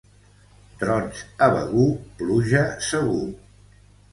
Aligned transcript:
Trons 0.83 1.21
a 1.47 1.51
Begur, 1.57 1.85
pluja 2.23 2.65
segur. 2.89 3.25